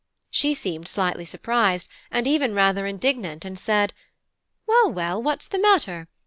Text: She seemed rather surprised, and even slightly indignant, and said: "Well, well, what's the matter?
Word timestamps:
She 0.31 0.55
seemed 0.55 0.89
rather 0.97 1.23
surprised, 1.27 1.87
and 2.09 2.25
even 2.25 2.53
slightly 2.55 2.89
indignant, 2.89 3.45
and 3.45 3.59
said: 3.59 3.93
"Well, 4.65 4.91
well, 4.91 5.21
what's 5.21 5.47
the 5.47 5.59
matter? 5.59 6.07